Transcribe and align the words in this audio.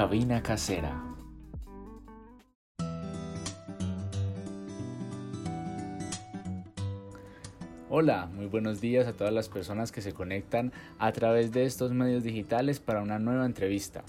Cabina 0.00 0.42
Casera. 0.42 0.98
Hola, 7.90 8.30
muy 8.32 8.46
buenos 8.46 8.80
días 8.80 9.06
a 9.06 9.12
todas 9.12 9.34
las 9.34 9.50
personas 9.50 9.92
que 9.92 10.00
se 10.00 10.14
conectan 10.14 10.72
a 10.98 11.12
través 11.12 11.52
de 11.52 11.64
estos 11.64 11.92
medios 11.92 12.22
digitales 12.22 12.80
para 12.80 13.02
una 13.02 13.18
nueva 13.18 13.44
entrevista. 13.44 14.02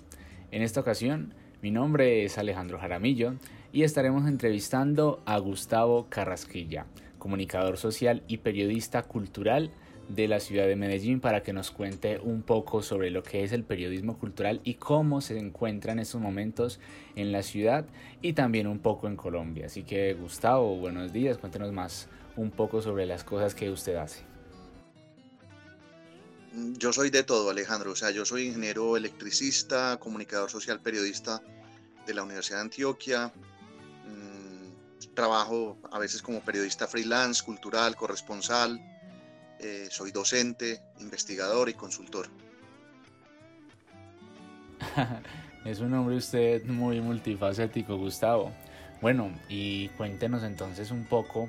En 0.51 0.61
esta 0.61 0.79
ocasión, 0.79 1.33
mi 1.61 1.71
nombre 1.71 2.23
es 2.23 2.37
Alejandro 2.37 2.79
Jaramillo 2.79 3.33
y 3.73 3.83
estaremos 3.83 4.29
entrevistando 4.29 5.21
a 5.25 5.37
Gustavo 5.39 6.07
Carrasquilla, 6.07 6.85
comunicador 7.19 7.75
social 7.75 8.23
y 8.29 8.37
periodista 8.37 9.03
cultural 9.03 9.71
de 10.15 10.27
la 10.27 10.39
ciudad 10.39 10.67
de 10.67 10.75
Medellín 10.75 11.21
para 11.21 11.41
que 11.41 11.53
nos 11.53 11.71
cuente 11.71 12.19
un 12.19 12.41
poco 12.41 12.81
sobre 12.81 13.11
lo 13.11 13.23
que 13.23 13.43
es 13.43 13.51
el 13.53 13.63
periodismo 13.63 14.17
cultural 14.17 14.59
y 14.63 14.75
cómo 14.75 15.21
se 15.21 15.37
encuentra 15.37 15.93
en 15.93 15.99
estos 15.99 16.19
momentos 16.19 16.79
en 17.15 17.31
la 17.31 17.43
ciudad 17.43 17.85
y 18.21 18.33
también 18.33 18.67
un 18.67 18.79
poco 18.79 19.07
en 19.07 19.15
Colombia. 19.15 19.67
Así 19.67 19.83
que 19.83 20.13
Gustavo, 20.13 20.75
buenos 20.77 21.13
días, 21.13 21.37
cuéntenos 21.37 21.71
más 21.71 22.07
un 22.35 22.51
poco 22.51 22.81
sobre 22.81 23.05
las 23.05 23.23
cosas 23.23 23.55
que 23.55 23.69
usted 23.69 23.95
hace. 23.95 24.23
Yo 26.77 26.91
soy 26.91 27.09
de 27.09 27.23
todo, 27.23 27.49
Alejandro. 27.49 27.91
O 27.91 27.95
sea, 27.95 28.11
yo 28.11 28.25
soy 28.25 28.47
ingeniero 28.47 28.97
electricista, 28.97 29.97
comunicador 29.97 30.49
social, 30.49 30.81
periodista 30.81 31.41
de 32.05 32.13
la 32.13 32.23
Universidad 32.23 32.57
de 32.57 32.63
Antioquia. 32.63 33.31
Mm, 34.07 35.13
trabajo 35.13 35.77
a 35.89 35.99
veces 35.99 36.21
como 36.21 36.41
periodista 36.41 36.87
freelance, 36.87 37.41
cultural, 37.41 37.95
corresponsal. 37.95 38.90
Eh, 39.63 39.89
soy 39.91 40.11
docente, 40.11 40.81
investigador 40.99 41.69
y 41.69 41.75
consultor. 41.75 42.27
es 45.65 45.79
un 45.79 45.93
hombre 45.93 46.15
usted 46.15 46.65
muy 46.65 46.99
multifacético, 46.99 47.95
Gustavo. 47.95 48.51
Bueno, 49.01 49.31
y 49.49 49.89
cuéntenos 49.89 50.41
entonces 50.41 50.89
un 50.89 51.05
poco 51.05 51.47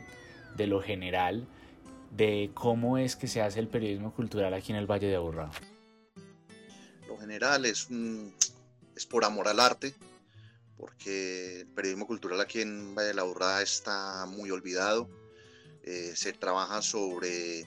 de 0.56 0.66
lo 0.66 0.82
general 0.82 1.48
de 2.10 2.50
cómo 2.52 2.98
es 2.98 3.16
que 3.16 3.28
se 3.28 3.40
hace 3.40 3.60
el 3.60 3.68
periodismo 3.68 4.14
cultural 4.14 4.52
aquí 4.52 4.72
en 4.72 4.78
el 4.78 4.86
Valle 4.86 5.06
de 5.06 5.16
Aburrá. 5.16 5.50
Lo 7.08 7.16
general 7.16 7.64
es, 7.64 7.88
es 8.94 9.06
por 9.06 9.24
amor 9.24 9.48
al 9.48 9.58
arte, 9.58 9.94
porque 10.76 11.62
el 11.62 11.68
periodismo 11.68 12.06
cultural 12.06 12.42
aquí 12.42 12.60
en 12.60 12.94
Valle 12.94 13.08
de 13.08 13.14
la 13.14 13.22
Aburrá 13.22 13.62
está 13.62 14.26
muy 14.26 14.50
olvidado. 14.50 15.08
Eh, 15.82 16.12
se 16.14 16.34
trabaja 16.34 16.82
sobre 16.82 17.66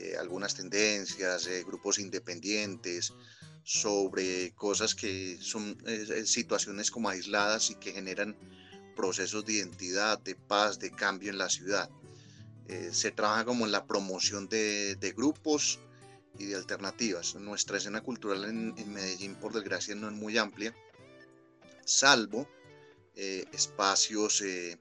eh, 0.00 0.16
algunas 0.18 0.54
tendencias, 0.54 1.46
eh, 1.46 1.62
grupos 1.64 1.98
independientes, 1.98 3.12
sobre 3.62 4.52
cosas 4.54 4.94
que 4.94 5.38
son 5.40 5.76
situaciones 6.24 6.90
como 6.90 7.10
aisladas 7.10 7.70
y 7.70 7.74
que 7.74 7.92
generan 7.92 8.34
procesos 8.96 9.44
de 9.44 9.54
identidad, 9.54 10.18
de 10.18 10.34
paz, 10.34 10.78
de 10.78 10.90
cambio 10.90 11.30
en 11.30 11.38
la 11.38 11.48
ciudad. 11.48 11.88
Eh, 12.70 12.90
se 12.92 13.10
trabaja 13.10 13.44
como 13.44 13.66
en 13.66 13.72
la 13.72 13.84
promoción 13.84 14.48
de, 14.48 15.14
grupos 15.16 15.80
y 16.38 16.44
de 16.44 16.54
alternativas. 16.54 17.34
Nuestra 17.34 17.78
escena 17.78 18.00
cultural 18.00 18.44
en, 18.44 18.92
Medellín, 18.92 19.34
por 19.34 19.52
desgracia, 19.52 19.96
no 19.96 20.06
es 20.08 20.14
muy 20.14 20.38
amplia, 20.38 20.72
salvo 21.84 22.48
eh, 23.16 23.44
espacios, 23.52 24.40
eh, 24.42 24.78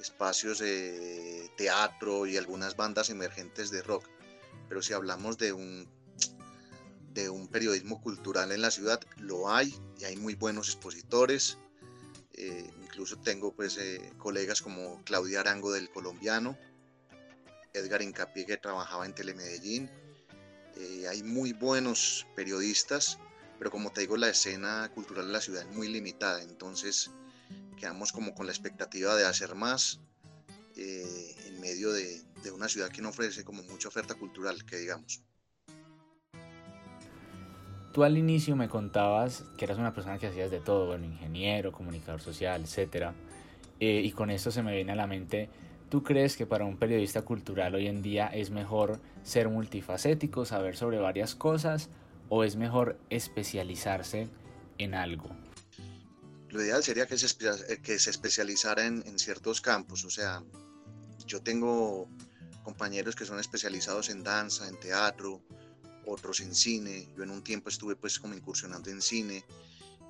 espacios 0.00 0.60
de 0.60 1.50
teatro 1.58 2.26
y 2.26 2.38
algunas 2.38 2.76
bandas 2.76 3.10
emergentes 3.10 3.70
de 3.70 3.82
rock. 3.82 4.08
Pero 4.68 4.82
si 4.82 4.92
hablamos 4.92 5.38
de 5.38 5.52
un, 5.52 5.88
de 7.12 7.30
un 7.30 7.48
periodismo 7.48 8.00
cultural 8.00 8.52
en 8.52 8.62
la 8.62 8.70
ciudad, 8.70 9.00
lo 9.18 9.50
hay 9.50 9.74
y 9.98 10.04
hay 10.04 10.16
muy 10.16 10.34
buenos 10.34 10.68
expositores. 10.68 11.58
incluso 12.82 13.16
tengo 13.18 13.54
pues 13.54 13.78
colegas 14.18 14.60
como 14.62 15.02
Claudia 15.04 15.40
Arango 15.40 15.72
del 15.72 15.88
Colombiano, 15.90 16.58
Edgar 17.76 18.02
Incapié 18.02 18.46
que 18.46 18.56
trabajaba 18.56 19.06
en 19.06 19.14
Telemedellín. 19.14 19.90
Eh, 20.76 21.06
hay 21.08 21.22
muy 21.22 21.52
buenos 21.52 22.26
periodistas, 22.34 23.18
pero 23.58 23.70
como 23.70 23.90
te 23.92 24.02
digo, 24.02 24.16
la 24.16 24.28
escena 24.28 24.90
cultural 24.94 25.26
de 25.26 25.32
la 25.32 25.40
ciudad 25.40 25.62
es 25.62 25.74
muy 25.74 25.88
limitada, 25.88 26.42
entonces 26.42 27.10
quedamos 27.78 28.12
como 28.12 28.34
con 28.34 28.46
la 28.46 28.52
expectativa 28.52 29.14
de 29.14 29.24
hacer 29.24 29.54
más 29.54 30.00
eh, 30.76 31.34
en 31.46 31.60
medio 31.60 31.92
de, 31.92 32.22
de 32.42 32.50
una 32.50 32.68
ciudad 32.68 32.90
que 32.90 33.02
no 33.02 33.10
ofrece 33.10 33.44
como 33.44 33.62
mucha 33.64 33.88
oferta 33.88 34.14
cultural, 34.14 34.64
que 34.64 34.76
digamos. 34.76 35.22
Tú 37.92 38.04
al 38.04 38.18
inicio 38.18 38.56
me 38.56 38.68
contabas 38.68 39.44
que 39.56 39.64
eras 39.64 39.78
una 39.78 39.94
persona 39.94 40.18
que 40.18 40.26
hacías 40.26 40.50
de 40.50 40.60
todo, 40.60 40.86
bueno, 40.86 41.06
ingeniero, 41.06 41.72
comunicador 41.72 42.20
social, 42.20 42.62
etc. 42.62 43.12
Eh, 43.80 44.02
y 44.04 44.12
con 44.12 44.30
esto 44.30 44.50
se 44.50 44.62
me 44.62 44.74
viene 44.74 44.92
a 44.92 44.96
la 44.96 45.06
mente 45.06 45.48
¿Tú 45.88 46.02
crees 46.02 46.36
que 46.36 46.46
para 46.46 46.64
un 46.64 46.78
periodista 46.78 47.22
cultural 47.22 47.74
hoy 47.76 47.86
en 47.86 48.02
día 48.02 48.26
es 48.26 48.50
mejor 48.50 49.00
ser 49.22 49.48
multifacético, 49.48 50.44
saber 50.44 50.76
sobre 50.76 50.98
varias 50.98 51.36
cosas, 51.36 51.90
o 52.28 52.42
es 52.42 52.56
mejor 52.56 52.98
especializarse 53.08 54.28
en 54.78 54.94
algo? 54.94 55.30
Lo 56.48 56.60
ideal 56.60 56.82
sería 56.82 57.06
que 57.06 57.16
se, 57.16 57.26
eh, 57.68 57.78
que 57.82 58.00
se 58.00 58.10
especializara 58.10 58.84
en, 58.84 59.18
ciertos 59.18 59.60
campos, 59.60 60.04
o 60.04 60.10
sea, 60.10 60.42
yo 61.26 61.42
tengo 61.42 62.08
compañeros 62.62 63.14
que 63.14 63.24
son 63.24 63.38
especializados 63.38 64.10
en 64.10 64.22
danza, 64.22 64.68
en 64.68 64.78
teatro, 64.78 65.42
otros 66.06 66.40
en 66.40 66.54
cine, 66.54 67.08
yo 67.16 67.22
en 67.24 67.30
un 67.30 67.42
tiempo 67.42 67.68
estuve 67.68 67.96
pues 67.96 68.18
como 68.18 68.34
incursionando 68.34 68.90
en 68.90 69.02
cine 69.02 69.44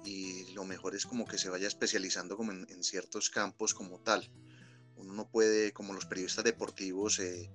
y 0.05 0.53
lo 0.53 0.65
mejor 0.65 0.95
es 0.95 1.07
como 1.07 1.27
que 1.27 1.39
se 1.39 1.49
vaya 1.49 1.67
especializando 1.67 2.37
como 2.37 2.53
en 2.53 2.85
ciertos 2.85 3.31
campos 3.31 3.75
como 3.75 3.99
tal 3.99 4.31
uno 4.97 5.13
no 5.13 5.29
puede, 5.29 5.73
como 5.73 5.93
los 5.93 6.07
periodistas 6.07 6.45
deportivos, 6.45 7.19
eh, 7.19 7.51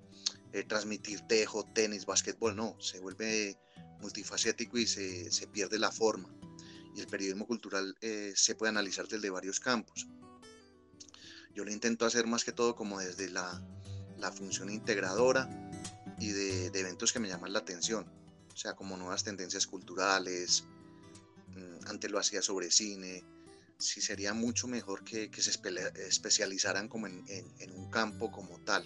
eh, 0.53 0.63
transmitir 0.63 1.21
tejo, 1.21 1.65
tenis, 1.73 2.05
básquetbol, 2.05 2.55
no, 2.55 2.75
se 2.79 2.99
vuelve 2.99 3.57
multifacético 3.99 4.77
y 4.77 4.87
se, 4.87 5.47
pierde 5.51 5.79
la 5.79 5.91
forma. 5.91 6.29
Y 6.95 6.99
el 6.99 7.07
periodismo 7.07 7.47
cultural 7.47 7.95
eh, 8.01 8.33
se 8.35 8.55
puede 8.55 8.69
analizar 8.69 9.07
desde 9.07 9.29
varios 9.29 9.59
campos. 9.59 10.07
Yo 11.53 11.65
lo 11.65 11.71
intento 11.71 12.05
hacer 12.05 12.27
más 12.27 12.43
que 12.43 12.51
todo 12.51 12.75
como 12.75 12.99
desde 12.99 13.29
la, 13.29 13.61
función 14.35 14.69
integradora 14.69 15.49
y 16.19 16.29
de, 16.29 16.67
eventos 16.67 17.11
que 17.11 17.19
me 17.19 17.27
llaman 17.27 17.53
la 17.53 17.59
atención, 17.59 18.05
o 18.53 18.57
sea, 18.57 18.73
como 18.73 18.95
nuevas 18.95 19.23
tendencias 19.23 19.65
culturales, 19.65 20.63
mm, 21.55 21.87
antes 21.87 22.11
lo 22.11 22.19
hacía 22.19 22.41
sobre 22.41 22.69
cine, 22.69 23.23
sí 23.81 24.01
sería 24.01 24.33
mucho 24.33 24.67
mejor 24.67 25.03
que, 25.03 25.29
se 25.41 25.51
especializaran 26.07 26.87
como 26.87 27.07
en, 27.07 27.71
un 27.75 27.89
campo 27.89 28.31
como 28.31 28.59
tal, 28.59 28.83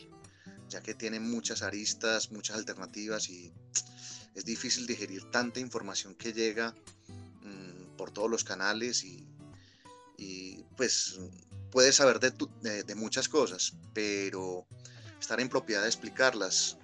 ya 0.70 0.82
que 0.82 0.94
tienen 0.94 1.30
muchas 1.30 1.62
aristas, 1.62 2.32
muchas 2.32 2.58
alternativas 2.58 3.30
y 3.30 3.53
es 4.36 4.46
difícil 4.46 4.88
digerir 4.88 5.30
tanta 5.32 5.59
información 5.59 6.16
que 6.16 6.34
llega 6.34 6.74
mm, 7.44 7.97
por 7.97 8.12
todos 8.12 8.30
los 8.30 8.44
canales 8.44 9.03
y, 9.03 9.28
pues 10.78 11.20
puedes 11.75 11.97
saber 11.97 12.22
de, 12.22 12.96
muchas 12.96 13.28
cosas, 13.28 13.75
pero 13.94 14.66
estar 15.19 15.41
en 15.41 15.50
propiedad 15.50 15.81
de 15.81 15.88
explicarlas, 15.88 16.78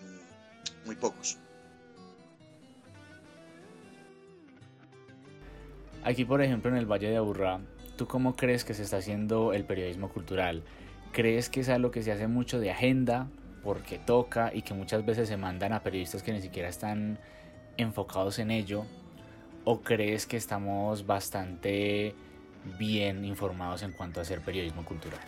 mm, 0.00 0.86
muy 0.86 0.96
pocos. 0.96 1.36
Aquí, 6.04 6.24
por 6.24 6.40
ejemplo, 6.40 6.70
en 6.70 6.78
el 6.78 6.86
Valle 6.86 7.10
de 7.10 7.18
Aburrá, 7.18 7.60
¿tú 7.98 8.06
cómo 8.06 8.34
crees 8.34 8.64
que 8.64 8.72
se 8.72 8.84
está 8.84 8.96
haciendo 8.96 9.52
el 9.52 9.66
periodismo 9.66 10.08
cultural? 10.08 10.62
¿Crees 11.12 11.50
que 11.50 11.60
es 11.60 11.68
algo 11.68 11.90
que 11.90 12.02
se 12.02 12.10
hace 12.10 12.26
mucho 12.26 12.58
de 12.58 12.70
agenda 12.70 13.28
porque 13.62 13.98
toca 13.98 14.54
y 14.54 14.62
que 14.62 14.72
muchas 14.72 15.04
veces 15.04 15.28
se 15.28 15.36
mandan 15.36 15.74
a 15.74 15.82
periodistas 15.82 16.22
que 16.22 16.32
ni 16.32 16.40
siquiera 16.40 16.70
están 16.70 17.18
enfocados 17.76 18.38
en 18.38 18.50
ello? 18.50 18.86
¿O 19.64 19.82
crees 19.82 20.24
que 20.24 20.38
estamos 20.38 21.04
bastante 21.04 22.14
bien 22.78 23.24
informados 23.24 23.82
en 23.82 23.92
cuanto 23.92 24.20
a 24.20 24.22
hacer 24.22 24.42
periodismo 24.42 24.84
cultural? 24.84 25.20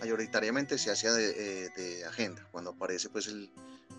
Mayoritariamente 0.00 0.78
se 0.78 0.90
hace 0.90 1.10
de, 1.10 1.30
eh, 1.66 1.70
de 1.76 2.04
agenda, 2.04 2.46
cuando 2.50 2.70
aparece 2.70 3.08
pues 3.08 3.28
el 3.28 3.50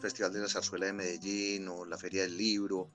Festival 0.01 0.33
de 0.33 0.39
la 0.41 0.49
Zarzuela 0.49 0.87
de 0.87 0.93
Medellín 0.93 1.67
o 1.69 1.85
la 1.85 1.97
Feria 1.97 2.23
del 2.23 2.37
Libro 2.37 2.89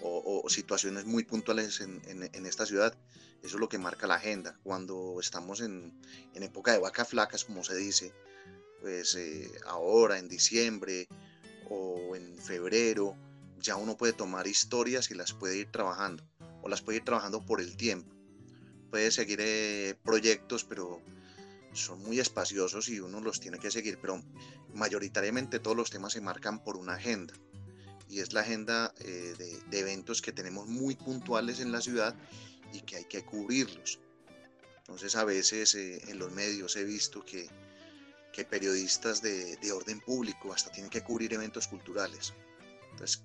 o, 0.00 0.48
situaciones 0.48 1.04
muy 1.04 1.24
puntuales 1.24 1.80
en, 1.80 2.46
esta 2.46 2.66
ciudad, 2.66 2.94
eso 3.42 3.56
es 3.56 3.60
lo 3.60 3.68
que 3.68 3.78
marca 3.78 4.06
la 4.06 4.16
agenda. 4.16 4.58
Cuando 4.62 5.18
estamos 5.20 5.60
en, 5.60 5.92
época 6.34 6.72
de 6.72 6.78
vacas 6.78 7.08
flacas, 7.08 7.44
como 7.44 7.64
se 7.64 7.76
dice, 7.76 8.12
pues 8.80 9.14
eh, 9.14 9.50
ahora 9.66 10.18
en 10.18 10.28
diciembre 10.28 11.08
o 11.70 12.14
en 12.16 12.36
febrero, 12.38 13.16
ya 13.60 13.76
uno 13.76 13.96
puede 13.96 14.12
tomar 14.12 14.46
historias 14.46 15.10
y 15.10 15.14
las 15.14 15.32
puede 15.32 15.58
ir 15.58 15.70
trabajando, 15.70 16.24
o 16.64 16.68
las 16.68 16.80
puede 16.80 16.98
ir 16.98 17.04
trabajando 17.04 17.44
por 17.44 17.60
el 17.60 17.76
tiempo. 17.76 18.10
Puede 18.90 19.10
seguir 19.10 19.38
eh, 19.42 19.94
proyectos, 20.02 20.64
pero 20.64 21.02
son 21.74 22.02
muy 22.02 22.20
espaciosos 22.20 22.88
y 22.88 23.00
uno 23.00 23.20
los 23.20 23.38
tiene 23.38 23.58
que 23.58 23.70
seguir, 23.70 23.98
pero 24.00 24.22
mayoritariamente 24.72 25.58
todos 25.58 25.76
los 25.76 25.90
temas 25.90 26.14
se 26.14 26.22
marcan 26.22 26.64
por 26.64 26.76
una 26.76 26.94
agenda 26.94 27.34
y 28.08 28.20
es 28.20 28.32
la 28.32 28.40
agenda 28.40 28.94
eh, 29.00 29.34
de, 29.68 29.78
eventos 29.78 30.22
que 30.22 30.32
tenemos 30.32 30.66
muy 30.66 30.94
puntuales 30.94 31.60
en 31.60 31.70
la 31.70 31.80
ciudad 31.80 32.14
y 32.72 32.80
que 32.80 32.96
hay 32.96 33.04
que 33.04 33.24
cubrirlos. 33.24 33.98
Entonces 34.78 35.16
a 35.16 35.24
veces 35.24 35.74
eh, 35.74 36.02
en 36.08 36.18
los 36.18 36.32
medios 36.32 36.76
he 36.76 36.84
visto 36.84 37.24
que, 37.24 37.48
que 38.32 38.44
periodistas 38.44 39.20
de, 39.20 39.56
de, 39.56 39.72
orden 39.72 40.00
público 40.00 40.52
hasta 40.52 40.70
tienen 40.70 40.90
que 40.90 41.02
cubrir 41.02 41.34
eventos 41.34 41.66
culturales. 41.66 42.32
Entonces, 42.92 43.22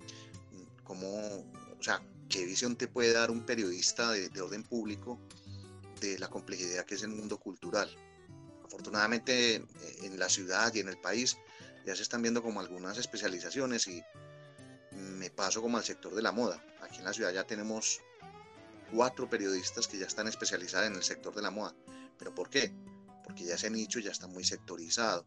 ¿cómo, 0.83 1.07
o 1.07 1.83
sea, 1.83 2.01
qué 2.29 2.45
visión 2.45 2.75
te 2.75 2.87
puede 2.87 3.11
dar 3.13 3.31
un 3.31 3.45
periodista 3.45 4.11
de, 4.11 4.29
de 4.29 4.41
orden 4.41 4.63
público 4.63 5.19
de 5.99 6.17
la 6.19 6.29
complejidad 6.29 6.85
que 6.85 6.95
es 6.95 7.03
el 7.03 7.09
mundo 7.09 7.39
cultural? 7.39 7.89
Afortunadamente 8.63 9.55
eh, 9.55 9.63
en 10.03 10.19
la 10.19 10.29
ciudad 10.29 10.73
y 10.73 10.79
en 10.79 10.89
el 10.89 10.97
país 10.97 11.37
ya 11.85 11.95
se 11.95 12.03
están 12.03 12.21
viendo 12.21 12.43
como 12.43 12.59
algunas 12.59 12.97
especializaciones 12.97 13.87
y 13.87 14.03
me 14.91 15.29
paso 15.29 15.61
como 15.61 15.77
al 15.77 15.83
sector 15.83 16.13
de 16.13 16.21
la 16.21 16.31
moda. 16.31 16.63
Aquí 16.81 16.99
en 16.99 17.05
la 17.05 17.13
ciudad 17.13 17.33
ya 17.33 17.45
tenemos 17.45 18.01
cuatro 18.91 19.29
periodistas 19.29 19.87
que 19.87 19.97
ya 19.97 20.05
están 20.05 20.27
especializados 20.27 20.87
en 20.87 20.95
el 20.95 21.03
sector 21.03 21.33
de 21.33 21.41
la 21.41 21.51
moda. 21.51 21.73
¿Pero 22.17 22.33
por 22.33 22.49
qué? 22.49 22.71
Porque 23.23 23.45
ya 23.45 23.55
ese 23.55 23.69
nicho 23.69 23.99
ya 23.99 24.11
está 24.11 24.27
muy 24.27 24.43
sectorizado. 24.43 25.25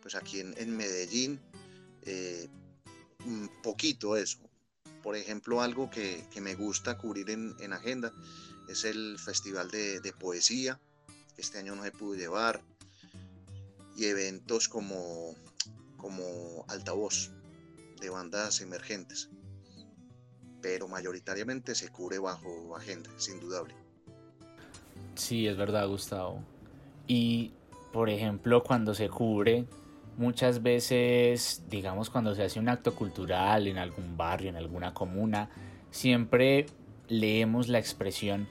Pues 0.00 0.14
aquí 0.14 0.40
en, 0.40 0.76
Medellín, 0.76 1.40
eh, 2.02 2.48
poquito 3.62 4.16
eso. 4.16 4.38
Por 5.02 5.16
ejemplo, 5.16 5.60
algo 5.60 5.90
que, 5.90 6.26
me 6.40 6.54
gusta 6.54 6.96
cubrir 6.96 7.30
en, 7.30 7.72
agenda 7.72 8.12
es 8.68 8.84
el 8.84 9.18
Festival 9.18 9.70
de, 9.70 10.00
de 10.00 10.12
Poesía. 10.12 10.78
Este 11.36 11.58
año 11.58 11.74
no 11.74 11.82
se 11.82 11.92
pudo 11.92 12.14
llevar. 12.14 12.62
Y 13.96 14.06
eventos 14.06 14.68
como 14.68 15.36
como 16.02 16.64
altavoz 16.68 17.30
de 18.00 18.10
bandas 18.10 18.60
emergentes, 18.60 19.30
pero 20.60 20.88
mayoritariamente 20.88 21.76
se 21.76 21.90
cubre 21.90 22.18
bajo 22.18 22.76
agenda, 22.76 23.08
sin 23.16 23.34
indudable. 23.34 23.74
Sí, 25.14 25.46
es 25.46 25.56
verdad, 25.56 25.86
Gustavo. 25.86 26.42
Y, 27.06 27.52
por 27.92 28.10
ejemplo, 28.10 28.64
cuando 28.64 28.94
se 28.94 29.08
cubre, 29.08 29.66
muchas 30.16 30.62
veces, 30.62 31.64
digamos, 31.68 32.10
cuando 32.10 32.34
se 32.34 32.42
hace 32.42 32.60
un 32.60 32.68
acto 32.68 32.94
cultural 32.94 33.66
en 33.66 33.78
algún 33.78 34.16
barrio, 34.16 34.50
en 34.50 34.56
alguna 34.56 34.94
comuna, 34.94 35.48
siempre 35.90 36.66
leemos 37.08 37.68
la 37.68 37.78
expresión 37.78 38.48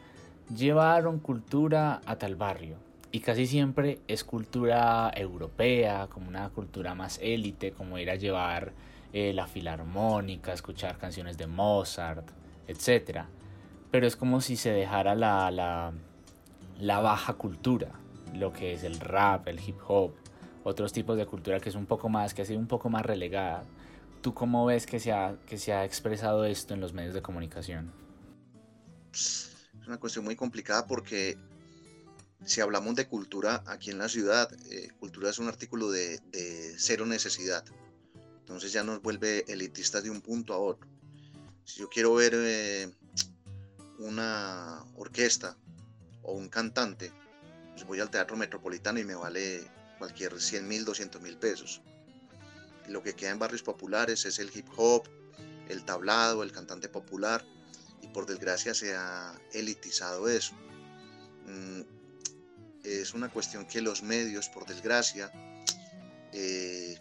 llevaron 0.56 1.19
cultura 1.19 2.02
a 2.06 2.18
tal 2.18 2.36
barrio 2.36 2.78
y 3.12 3.19
casi 3.19 3.46
siempre 3.46 4.00
es 4.08 4.24
cultura 4.24 5.12
europea, 5.16 6.08
como 6.10 6.30
una 6.30 6.50
cultura 6.50 6.96
más 6.96 7.19
élite, 7.22 7.72
como 7.72 7.98
ir 7.98 8.10
a 8.10 8.16
llevar 8.16 8.72
eh, 9.12 9.34
la 9.34 9.48
filarmónica, 9.48 10.54
escuchar 10.54 10.98
canciones 10.98 11.38
de 11.38 11.48
Mozart, 11.48 12.30
etc. 12.68 13.24
Pero 13.92 14.07
es 14.07 14.16
como 14.16 14.40
si 14.40 14.56
se 14.56 14.72
dejara 14.72 15.16
la, 15.16 15.52
la, 15.52 15.92
la 16.80 17.00
baja 17.02 17.34
cultura, 17.34 17.90
lo 18.34 18.54
que 18.54 18.74
es 18.74 18.84
el 18.86 18.98
rap, 19.00 19.48
el 19.50 19.60
hip 19.60 19.78
hop, 19.88 20.14
otros 20.63 20.94
tipos 20.94 21.18
de 21.18 21.25
cultura 21.25 21.60
que 21.60 21.69
es 21.69 21.75
un 21.75 21.86
poco 21.86 22.10
más, 22.10 22.34
que 22.34 22.42
ha 22.42 22.46
sido 22.46 22.60
un 22.60 22.68
poco 22.68 22.90
más 22.90 23.06
relegada. 23.06 23.63
¿Tú 24.22 24.34
cómo 24.34 24.66
ves 24.66 24.86
que 24.86 25.00
se 25.00 25.12
ha, 25.12 25.36
que 25.48 25.58
se 25.58 25.74
ha 25.74 25.84
expresado 25.84 26.46
esto 26.46 26.74
en 26.74 26.81
los 26.81 26.94
medios 26.94 27.13
de 27.13 27.22
comunicación? 27.22 27.92
Es 29.12 29.52
una 29.88 29.98
cuestión 29.98 30.25
muy 30.25 30.36
complicada 30.36 30.86
porque 30.86 31.38
si 32.46 32.62
hablamos 32.62 32.96
de 32.96 33.08
cultura 33.08 33.63
aquí 33.68 33.92
en 33.92 33.98
la 33.98 34.10
ciudad, 34.10 34.52
eh, 34.72 34.90
cultura 35.00 35.30
es 35.30 35.40
un 35.40 35.48
artículo 35.48 35.92
de, 35.92 36.19
cero 36.78 37.06
necesidad. 37.06 37.64
Entonces 38.40 38.74
ya 38.74 38.84
nos 38.84 39.02
vuelve 39.02 39.46
elitistas 39.48 40.04
de 40.04 40.10
un 40.10 40.22
punto 40.22 40.54
a 40.54 40.57
otro. 40.57 40.88
Si 41.64 41.80
yo 41.80 41.90
quiero 41.90 42.14
ver 42.16 42.34
eh, 42.36 42.92
una 44.00 44.84
orquesta 44.96 45.57
o 46.24 46.34
un 46.34 46.50
cantante, 46.50 47.12
pues 47.74 47.86
voy 47.86 48.00
al 48.00 48.10
Teatro 48.10 48.36
Metropolitano 48.36 49.00
y 49.00 49.04
me 49.04 49.16
vale 49.16 49.64
cualquier 50.01 50.42
100 50.42 50.68
mil, 50.68 50.83
200 50.83 51.21
mil 51.21 51.38
pesos. 51.38 51.80
lo 52.88 53.03
que 53.03 53.13
queda 53.13 53.30
en 53.30 53.38
barrios 53.38 53.62
populares 53.62 54.25
es 54.25 54.39
el 54.39 54.50
hip 54.51 54.68
hop, 54.75 55.07
el 55.69 55.86
tablado, 55.86 56.42
el 56.42 56.51
cantante 56.51 56.89
popular, 56.89 57.45
y 58.01 58.07
por 58.07 58.25
desgracia 58.25 58.74
se 58.74 58.95
ha 58.95 59.39
elitizado 59.53 60.27
eso. 60.27 60.56
Mm, 61.45 61.81
es 62.83 63.13
una 63.13 63.30
cuestión 63.30 63.68
que 63.68 63.80
los 63.80 64.01
medios, 64.01 64.50
por 64.50 64.65
desgracia, 64.65 65.31
eh, 66.33 66.97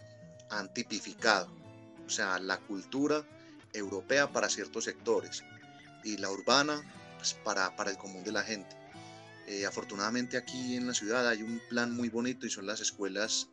han 0.51 0.71
tipificado. 0.71 1.51
O 2.05 2.09
sea, 2.09 2.37
la 2.37 2.57
cultura 2.59 3.25
europea 3.73 4.31
para 4.31 4.47
ciertos 4.47 4.83
sectores 4.83 5.43
y 6.03 6.17
la 6.17 6.29
urbana 6.29 6.79
pues, 7.17 7.33
para, 7.33 7.75
para 7.75 7.89
el 7.89 7.97
común 7.97 8.23
de 8.23 8.31
la 8.31 8.43
gente. 8.43 8.80
Eh, 9.51 9.65
afortunadamente 9.65 10.37
aquí 10.37 10.77
en 10.77 10.87
la 10.87 10.93
ciudad 10.93 11.27
hay 11.27 11.43
un 11.43 11.61
plan 11.67 11.93
muy 11.93 12.07
bonito 12.07 12.45
y 12.45 12.49
son 12.49 12.65
las 12.65 12.79
escuelas 12.79 13.49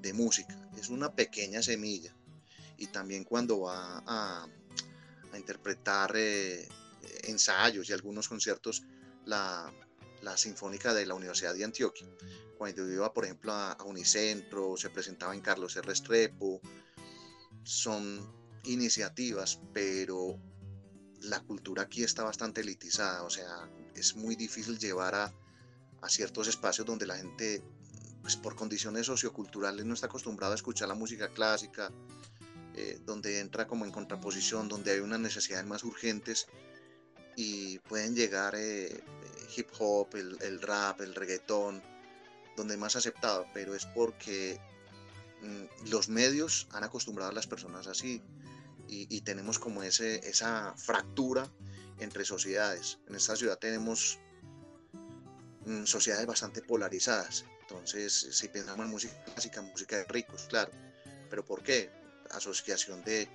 de 0.00 0.12
música. 0.12 0.56
Es 0.78 0.90
una 0.90 1.12
pequeña 1.12 1.60
semilla. 1.60 2.14
Y 2.78 2.86
también 2.86 3.24
cuando 3.24 3.62
va 3.62 4.04
a, 4.06 4.46
interpretar 5.36 6.12
eh, 6.14 6.68
ensayos 7.24 7.90
y 7.90 7.92
algunos 7.92 8.28
conciertos, 8.28 8.84
la, 9.24 9.72
la 10.22 10.36
Sinfónica 10.36 10.94
de 10.94 11.04
la 11.04 11.14
Universidad 11.14 11.52
de 11.52 11.64
Antioquia. 11.64 12.06
Cuando 12.56 12.88
iba, 12.88 13.12
por 13.12 13.24
ejemplo, 13.24 13.52
a, 13.52 13.76
Unicentro, 13.84 14.76
se 14.76 14.90
presentaba 14.90 15.34
en 15.34 15.40
Carlos 15.40 15.74
R. 15.74 15.84
Restrepo, 15.84 16.60
son 17.64 18.24
iniciativas, 18.62 19.58
pero 19.72 20.38
la 21.22 21.40
cultura 21.40 21.82
aquí 21.82 22.04
está 22.04 22.22
bastante 22.22 22.60
elitizada, 22.60 23.24
o 23.24 23.30
sea, 23.30 23.68
es 23.94 24.16
muy 24.16 24.36
difícil 24.36 24.78
llevar 24.78 25.14
a, 25.14 25.32
a 26.00 26.08
ciertos 26.08 26.48
espacios 26.48 26.86
donde 26.86 27.06
la 27.06 27.16
gente, 27.16 27.62
pues 28.22 28.36
por 28.36 28.54
condiciones 28.54 29.06
socioculturales, 29.06 29.84
no 29.84 29.94
está 29.94 30.06
acostumbrada 30.06 30.52
a 30.52 30.56
escuchar 30.56 30.88
la 30.88 30.94
música 30.94 31.28
clásica, 31.28 31.90
eh, 32.76 32.98
donde 33.06 33.38
entra 33.38 33.66
como 33.68 33.84
en 33.84 33.92
contraposición, 33.92 34.68
donde 34.68 34.90
hay 34.90 34.98
unas 34.98 35.20
necesidades 35.20 35.64
más 35.64 35.84
urgentes 35.84 36.48
y 37.36 37.78
pueden 37.80 38.16
llegar 38.16 38.54
eh, 38.56 39.02
hip 39.56 39.68
hop, 39.78 40.08
el, 40.14 40.60
rap, 40.60 41.00
el 41.00 41.14
reggaetón, 41.14 41.82
donde 42.56 42.76
más 42.76 42.96
aceptado, 42.96 43.46
pero 43.54 43.76
es 43.76 43.86
porque 43.86 44.60
mm, 45.42 45.88
los 45.90 46.08
medios 46.08 46.66
han 46.72 46.82
acostumbrado 46.82 47.30
a 47.30 47.34
las 47.34 47.46
personas 47.46 47.86
así 47.86 48.22
y, 48.88 49.20
tenemos 49.22 49.58
como 49.58 49.82
ese, 49.82 50.28
esa 50.28 50.74
fractura 50.76 51.50
entre 51.98 52.24
sociedades. 52.24 52.98
En 53.08 53.14
esta 53.14 53.36
ciudad 53.36 53.58
tenemos 53.58 54.18
mm, 55.64 55.84
sociedades 55.84 56.26
bastante 56.26 56.62
polarizadas. 56.62 57.44
Entonces, 57.62 58.28
si 58.30 58.48
pensamos 58.48 58.84
en 58.84 58.90
música 58.90 59.24
clásica, 59.24 59.62
música 59.62 59.96
de 59.96 60.04
ricos, 60.04 60.46
claro. 60.48 60.70
¿Pero 61.30 61.44
por 61.44 61.62
qué? 61.62 61.90
Asociación 62.30 63.02
de, 63.04 63.28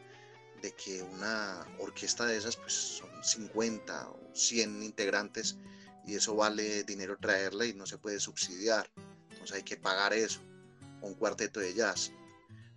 que 0.84 1.02
una 1.02 1.66
orquesta 1.80 2.26
de 2.26 2.38
esas 2.38 2.56
pues 2.58 2.74
son 2.74 3.10
50 3.24 4.10
o 4.10 4.20
100 4.34 4.84
integrantes 4.84 5.58
y 6.06 6.16
eso 6.16 6.36
vale 6.36 6.84
dinero 6.84 7.18
traerla 7.18 7.66
y 7.66 7.74
no 7.74 7.86
se 7.86 7.98
puede 7.98 8.20
subsidiar. 8.20 8.90
Entonces 9.32 9.58
hay 9.58 9.64
que 9.64 9.78
pagar 9.78 10.14
eso, 10.14 10.42
un 11.02 11.16
cuarteto 11.16 11.60
de 11.60 11.74
jazz. 11.74 12.12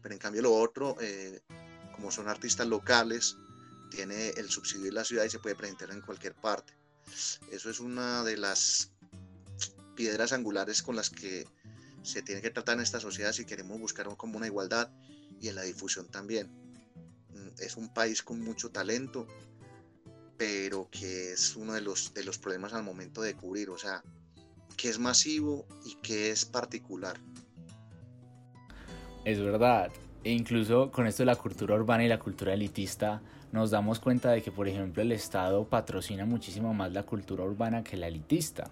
Pero 0.01 0.15
en 0.15 0.19
cambio 0.19 0.43
lo 0.43 0.55
otro, 0.55 0.97
eh, 1.01 1.43
como 1.95 2.11
son 2.11 2.29
artistas 2.29 2.67
locales, 2.67 3.37
tiene 3.93 4.31
el 4.31 4.49
subsidio 4.49 4.87
de 4.87 4.93
la 4.93 5.05
ciudad 5.05 5.25
y 5.25 5.31
se 5.31 5.39
puede 5.39 5.55
presentar 5.55 5.91
en 5.91 6.01
cualquier 6.01 6.35
parte. 6.35 6.73
Eso 7.51 7.71
es 7.71 7.81
una 7.81 8.25
de 8.25 8.37
las 8.37 8.91
piedras 9.95 10.33
angulares 10.33 10.83
con 10.83 10.97
las 10.97 11.11
que 11.11 11.47
se 12.03 12.23
tiene 12.23 12.41
que 12.41 12.51
tratar 12.51 12.77
en 12.77 12.83
esta 12.83 13.01
sociedad 13.01 13.33
si 13.33 13.45
queremos 13.45 13.79
buscar 13.79 14.09
como 14.17 14.39
una 14.39 14.47
igualdad 14.47 14.91
y 15.41 15.49
en 15.49 15.57
la 15.57 15.63
difusión 15.63 16.09
también. 16.09 16.49
Mm, 17.35 17.61
es 17.61 17.77
un 17.77 17.93
país 17.93 18.23
con 18.23 18.41
mucho 18.41 18.71
talento, 18.71 19.27
pero 20.37 20.89
que 20.91 21.33
es 21.33 21.55
uno 21.55 21.75
de 21.75 21.83
los, 21.83 22.15
de 22.15 22.25
los 22.25 22.39
problemas 22.39 22.73
al 22.73 22.83
momento 22.83 23.21
de 23.21 23.35
cubrir, 23.35 23.71
o 23.71 23.79
sea, 23.79 24.03
que 24.77 24.89
es 24.89 24.99
masivo 24.99 25.67
y 25.85 25.97
que 25.97 26.31
es 26.31 26.45
particular. 26.45 27.19
Es 29.25 29.39
verdad, 29.39 29.93
e 30.25 30.31
incluso 30.31 30.91
con 30.91 31.07
esto 31.07 31.23
de 31.23 31.27
la 31.27 31.37
cultura 31.37 31.75
urbana 31.75 32.05
y 32.05 32.09
la 32.09 32.19
cultura 32.19 32.55
elitista, 32.55 33.23
nos 33.53 33.71
damos 33.71 34.01
cuenta 34.01 34.31
de 34.31 34.43
que, 34.43 34.51
por 34.51 34.67
ejemplo, 34.67 35.03
el 35.03 35.13
Estado 35.13 35.69
patrocina 35.69 36.25
muchísimo 36.25 36.73
más 36.73 36.93
la 36.93 37.05
cultura 37.05 37.45
urbana 37.45 37.85
que 37.85 37.99
la 37.99 38.09
elitista. 38.09 38.71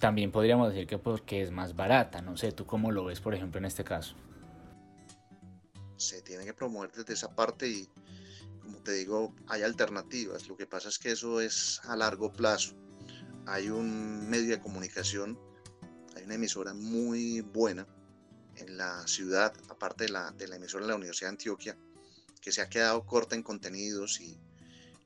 También 0.00 0.32
podríamos 0.32 0.68
decir 0.72 0.88
que 0.88 0.98
porque 0.98 1.42
es 1.42 1.52
más 1.52 1.76
barata, 1.76 2.20
no 2.20 2.36
sé, 2.36 2.50
¿tú 2.50 2.66
cómo 2.66 2.90
lo 2.90 3.04
ves, 3.04 3.20
por 3.20 3.34
ejemplo, 3.34 3.58
en 3.58 3.64
este 3.64 3.84
caso? 3.84 4.16
Se 5.96 6.20
tiene 6.22 6.44
que 6.44 6.52
promover 6.52 6.90
desde 6.90 7.14
esa 7.14 7.32
parte 7.32 7.68
y, 7.68 7.88
como 8.60 8.78
te 8.78 8.92
digo, 8.92 9.32
hay 9.46 9.62
alternativas. 9.62 10.48
Lo 10.48 10.56
que 10.56 10.66
pasa 10.66 10.88
es 10.88 10.98
que 10.98 11.12
eso 11.12 11.40
es 11.40 11.80
a 11.84 11.94
largo 11.94 12.32
plazo. 12.32 12.74
Hay 13.46 13.70
un 13.70 14.28
medio 14.28 14.50
de 14.50 14.60
comunicación, 14.60 15.38
hay 16.16 16.24
una 16.24 16.34
emisora 16.34 16.74
muy 16.74 17.40
buena 17.40 17.86
en 18.56 18.76
la 18.76 19.06
ciudad, 19.06 19.54
aparte 19.68 20.04
de 20.04 20.10
la, 20.10 20.32
de 20.32 20.48
la 20.48 20.56
emisora 20.56 20.84
de 20.84 20.90
la 20.90 20.96
Universidad 20.96 21.28
de 21.28 21.34
Antioquia, 21.34 21.78
que 22.42 22.52
se 22.52 22.60
ha 22.60 22.68
quedado 22.68 23.06
corta 23.06 23.36
en 23.36 23.42
contenidos 23.42 24.20
y 24.20 24.38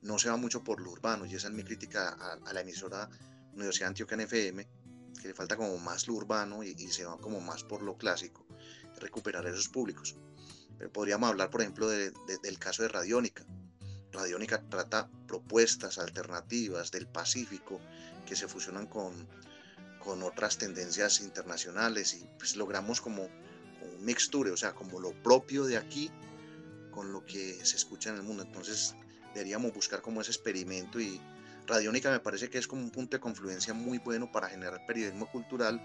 no 0.01 0.17
se 0.17 0.29
va 0.29 0.37
mucho 0.37 0.63
por 0.63 0.81
lo 0.81 0.91
urbano. 0.91 1.25
Y 1.25 1.35
esa 1.35 1.47
es 1.47 1.53
mi 1.53 1.63
crítica 1.63 2.09
a, 2.43 2.51
la 2.51 2.61
emisora 2.61 3.09
Universidad 3.53 3.89
Antioquia 3.89 4.17
FM, 4.17 4.67
que 5.21 5.27
le 5.27 5.33
falta 5.35 5.55
como 5.55 5.77
más 5.77 6.07
lo 6.07 6.15
urbano 6.15 6.63
y, 6.63 6.75
se 6.91 7.05
va 7.05 7.17
como 7.19 7.39
más 7.39 7.63
por 7.63 7.83
lo 7.83 7.95
clásico, 7.95 8.45
recuperar 8.99 9.45
esos 9.45 9.69
públicos. 9.69 10.15
Pero 10.79 10.91
podríamos 10.91 11.29
hablar, 11.29 11.51
por 11.51 11.61
ejemplo, 11.61 11.87
del 11.87 12.59
caso 12.59 12.81
de 12.81 12.89
Radiónica. 12.89 13.45
Radiónica 14.11 14.63
trata 14.67 15.09
propuestas 15.27 15.99
alternativas 15.99 16.91
del 16.91 17.07
Pacífico 17.07 17.79
que 18.25 18.35
se 18.35 18.47
fusionan 18.47 18.87
con, 18.87 19.27
con 19.99 20.23
otras 20.23 20.57
tendencias 20.57 21.21
internacionales 21.21 22.15
y 22.15 22.27
pues 22.39 22.55
logramos 22.55 22.99
como, 22.99 23.23
un 23.23 24.05
mixture, 24.05 24.51
o 24.51 24.57
sea, 24.57 24.73
como 24.73 24.99
lo 24.99 25.11
propio 25.21 25.65
de 25.65 25.77
aquí 25.77 26.11
con 26.97 27.13
lo 27.13 27.23
que 27.23 27.63
se 27.63 27.75
escucha 27.75 28.09
en 28.09 28.15
el 28.15 28.23
mundo. 28.23 28.41
Entonces 28.41 28.95
deberíamos 29.35 29.71
buscar 29.71 30.01
como 30.01 30.19
ese 30.19 30.31
experimento 30.31 30.99
y 30.99 31.21
Radiónica 31.67 32.09
me 32.09 32.19
parece 32.19 32.49
que 32.49 32.57
es 32.57 32.67
como 32.67 32.81
un 32.81 32.89
punto 32.89 33.17
de 33.17 33.21
confluencia 33.21 33.71
muy 33.75 33.99
bueno 33.99 34.31
para 34.31 34.49
generar 34.49 34.83
periodismo 34.87 35.29
cultural 35.29 35.79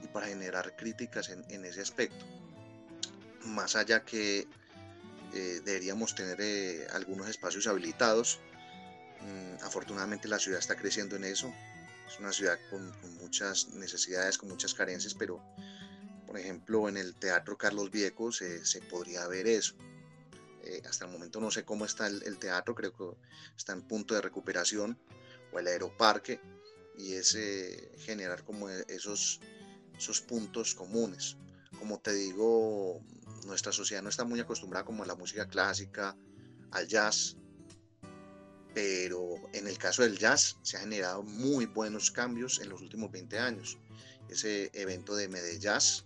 y 0.00 0.06
para 0.06 0.28
generar 0.28 0.76
críticas 0.76 1.28
en, 1.30 1.64
ese 1.64 1.80
aspecto. 1.80 2.24
Más 3.46 3.74
allá 3.74 4.04
que 4.04 4.46
eh, 5.32 5.60
deberíamos 5.64 6.14
tener 6.14 6.40
eh, 6.40 6.86
algunos 6.92 7.28
espacios 7.28 7.66
habilitados. 7.66 8.38
Mm, 9.22 9.64
afortunadamente 9.64 10.28
la 10.28 10.38
ciudad 10.38 10.60
está 10.60 10.76
creciendo 10.76 11.16
en 11.16 11.24
eso. 11.24 11.52
Es 12.06 12.20
una 12.20 12.32
ciudad 12.32 12.60
con, 12.70 12.92
muchas 13.20 13.70
necesidades, 13.70 14.38
con 14.38 14.50
muchas 14.50 14.72
carencias, 14.72 15.14
pero 15.14 15.42
por 16.28 16.38
ejemplo 16.38 16.88
en 16.88 16.96
el 16.96 17.16
Teatro 17.16 17.58
Carlos 17.58 17.90
Vieco 17.90 18.30
se, 18.30 18.62
podría 18.88 19.26
ver 19.26 19.48
eso. 19.48 19.74
Eh, 20.66 20.82
hasta 20.88 21.04
el 21.04 21.12
momento 21.12 21.40
no 21.40 21.50
sé 21.50 21.64
cómo 21.64 21.84
está 21.84 22.06
el, 22.06 22.38
teatro, 22.38 22.74
creo 22.74 22.92
que 22.92 23.04
está 23.56 23.74
en 23.74 23.82
punto 23.82 24.14
de 24.14 24.22
recuperación, 24.22 24.98
o 25.52 25.58
el 25.58 25.66
aeroparque, 25.66 26.40
y 26.96 27.14
es 27.14 27.36
generar 27.98 28.44
como 28.44 28.68
esos, 28.68 29.40
esos 29.96 30.20
puntos 30.20 30.74
comunes. 30.74 31.36
Como 31.78 32.00
te 32.00 32.12
digo, 32.14 33.00
nuestra 33.46 33.72
sociedad 33.72 34.02
no 34.02 34.08
está 34.08 34.24
muy 34.24 34.40
acostumbrada 34.40 34.84
como 34.84 35.02
a 35.02 35.06
la 35.06 35.14
música 35.14 35.46
clásica, 35.46 36.16
al 36.70 36.88
jazz, 36.88 37.36
pero 38.72 39.36
en 39.52 39.68
el 39.68 39.78
caso 39.78 40.02
del 40.02 40.18
jazz 40.18 40.56
se 40.62 40.76
han 40.76 40.84
generado 40.84 41.22
muy 41.22 41.66
buenos 41.66 42.10
cambios 42.10 42.58
en 42.60 42.68
los 42.68 42.80
últimos 42.80 43.10
20 43.12 43.38
años. 43.38 43.78
Ese 44.28 44.70
evento 44.72 45.14
de 45.14 45.28
Medellín, 45.28 46.04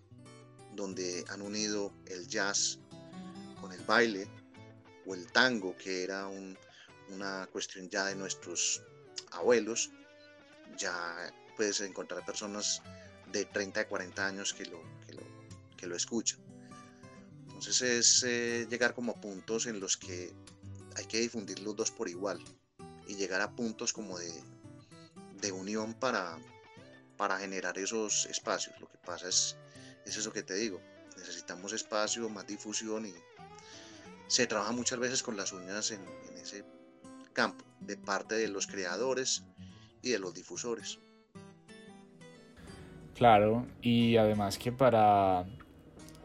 donde 0.75 1.25
han 1.29 1.43
unido 1.43 1.93
el 2.07 2.27
jazz 2.29 2.79
con 3.61 3.73
el 3.73 3.81
baile 3.85 4.29
o 5.09 5.15
el 5.15 5.27
tango, 5.33 5.75
que 5.77 6.05
era 6.05 6.29
una 7.09 7.47
cuestión 7.51 7.89
ya 7.89 8.05
de 8.05 8.15
nuestros 8.15 8.83
abuelos, 9.33 9.91
ya 10.77 11.33
puedes 11.57 11.81
encontrar 11.81 12.25
personas 12.25 12.83
de 13.33 13.47
30 13.47 13.81
a 13.81 13.89
40 13.89 14.27
años 14.27 14.53
que 14.53 14.67
lo, 14.67 14.83
que 15.07 15.15
lo, 15.15 15.23
que 15.77 15.87
lo 15.87 15.97
escuchan. 15.97 16.39
Entonces 17.47 17.83
es 17.83 18.23
eh, 18.25 18.67
llegar 18.71 18.95
como 18.95 19.13
a 19.13 19.21
puntos 19.21 19.67
en 19.67 19.81
los 19.81 19.97
que 19.97 20.33
hay 20.95 21.07
que 21.07 21.21
difundir 21.21 21.61
los 21.61 21.75
dos 21.75 21.91
por 21.91 22.09
igual 22.09 22.39
y 23.07 23.17
llegar 23.17 23.41
a 23.41 23.51
puntos 23.57 23.93
como 23.93 24.19
de, 24.19 24.31
de 25.41 25.53
unión 25.53 25.95
para, 25.95 26.39
para 27.17 27.39
generar 27.39 27.79
esos 27.79 28.27
espacios. 28.27 28.79
Lo 28.79 28.89
que 28.89 28.99
pasa 28.99 29.29
es, 29.29 29.57
es 30.05 30.17
eso 30.17 30.33
que 30.33 30.43
te 30.43 30.55
digo, 30.55 30.81
necesitamos 31.17 31.73
espacio, 31.73 32.29
más 32.29 32.47
difusión 32.47 33.07
y 33.07 33.15
se 34.29 34.47
trabaja 34.47 34.73
muchas 34.73 34.99
veces 34.99 35.23
con 35.23 35.37
las 35.37 35.53
uñas 35.53 35.91
en, 35.91 36.01
ese 36.41 36.65
campo, 37.33 37.65
de 37.81 37.97
parte 37.97 38.37
de 38.37 38.49
los 38.49 38.67
creadores 38.67 39.45
y 40.03 40.11
de 40.11 40.19
los 40.19 40.35
difusores. 40.35 40.99
Claro, 43.17 43.67
y 43.83 44.17
además 44.17 44.59
que 44.59 44.71
para 44.71 45.45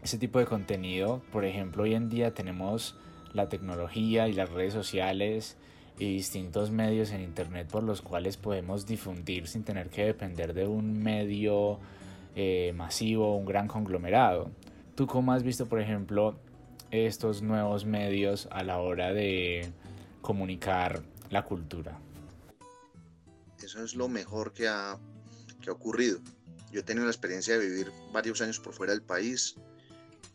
ese 0.04 0.18
tipo 0.20 0.38
de 0.38 0.46
contenido, 0.46 1.24
por 1.32 1.46
ejemplo, 1.46 1.84
hoy 1.84 1.96
en 1.96 2.10
día 2.10 2.34
tenemos 2.34 2.96
la 3.32 3.50
tecnología 3.50 4.28
y 4.28 4.34
las 4.34 4.50
redes 4.50 4.74
sociales 4.74 5.58
y 5.98 6.14
distintos 6.14 6.72
medios 6.72 7.12
en 7.12 7.22
internet 7.22 7.68
por 7.72 7.84
los 7.84 8.02
cuales 8.02 8.38
podemos 8.38 8.86
difundir 8.86 9.48
sin 9.48 9.64
tener 9.64 9.90
que 9.90 10.06
depender 10.06 10.54
de 10.54 10.68
un 10.68 11.02
medio 11.02 11.80
eh, 12.36 12.74
masivo, 12.76 13.36
un 13.38 13.46
gran 13.46 13.68
conglomerado. 13.68 14.52
¿Tú 14.96 15.08
cómo 15.08 15.34
has 15.34 15.42
visto, 15.42 15.68
por 15.68 15.80
ejemplo, 15.80 16.36
estos 16.94 17.42
nuevos 17.42 17.86
medios 17.86 18.48
a 18.52 18.64
la 18.64 18.78
hora 18.78 19.14
de 19.14 19.74
comunicar 20.22 21.04
la 21.32 21.44
cultura? 21.44 22.00
Eso 23.62 23.84
es 23.84 23.96
lo 23.96 24.08
mejor 24.08 24.54
que 24.54 24.68
ha, 24.68 25.00
que 25.60 25.72
ha 25.72 25.74
ocurrido. 25.74 26.20
Yo 26.72 26.82
he 26.82 26.84
tenido 26.84 27.06
la 27.06 27.12
experiencia 27.12 27.58
de 27.58 27.68
vivir 27.68 27.92
varios 28.12 28.42
años 28.42 28.60
por 28.60 28.74
fuera 28.74 28.94
del 28.94 29.02
país, 29.02 29.56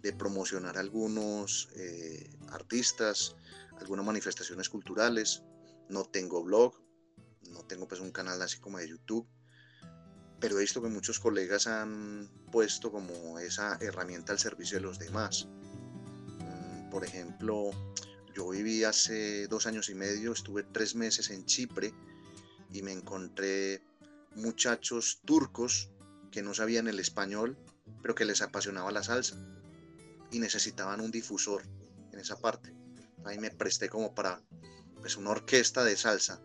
de 0.03 0.13
promocionar 0.13 0.79
algunos 0.79 1.69
eh, 1.77 2.29
artistas, 2.51 3.37
algunas 3.81 4.05
manifestaciones 4.05 4.69
culturales. 4.69 5.45
No 5.89 6.05
tengo 6.05 6.43
blog, 6.43 6.75
no 7.51 7.63
tengo 7.63 7.87
pues 7.87 8.01
un 8.01 8.11
canal 8.11 8.43
así 8.43 8.59
como 8.59 8.79
de 8.79 8.89
YouTube, 8.89 9.29
pero 10.41 10.59
he 10.59 10.61
visto 10.61 10.83
que 10.83 10.89
muchos 10.89 11.21
colegas 11.21 11.67
han 11.69 12.29
puesto 12.51 12.91
como 12.91 13.39
esa 13.39 13.79
herramienta 13.81 14.33
al 14.33 14.39
servicio 14.39 14.79
de 14.79 14.83
los 14.83 14.99
demás. 14.99 15.49
Por 16.91 17.05
ejemplo, 17.05 17.71
yo 18.35 18.49
viví 18.49 18.85
hace 18.85 19.47
dos 19.49 19.67
años 19.67 19.89
y 19.89 19.95
medio, 19.95 20.33
estuve 20.33 20.63
tres 20.63 20.95
meses 20.95 21.31
en 21.31 21.45
Chipre 21.45 21.93
y 22.73 22.83
me 22.83 22.93
encontré 22.93 23.83
muchachos 24.35 25.21
turcos 25.25 25.91
que 26.31 26.43
no 26.43 26.55
sabían 26.55 26.89
el 26.89 27.01
español, 27.01 27.57
pero 28.03 28.15
que 28.15 28.25
les 28.25 28.43
apasionaba 28.43 28.93
la 28.93 29.03
salsa 29.03 29.37
y 30.31 30.39
necesitaban 30.39 31.01
un 31.01 31.11
difusor 31.11 31.63
en 32.13 32.19
esa 32.19 32.39
parte. 32.39 32.75
Ahí 33.25 33.39
me 33.39 33.51
presté 33.51 33.89
como 33.89 34.15
para 34.15 34.43
pues, 35.01 35.17
una 35.17 35.31
orquesta 35.31 35.85
de 35.85 35.97
salsa 35.97 36.41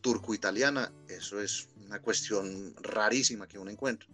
turco-italiana. 0.00 0.92
Eso 1.08 1.40
es 1.40 1.68
una 1.86 2.00
cuestión 2.00 2.74
rarísima 2.80 3.48
que 3.48 3.58
uno 3.58 3.70
encuentra. 3.70 4.08